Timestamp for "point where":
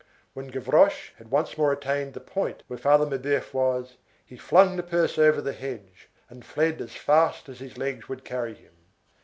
2.21-2.79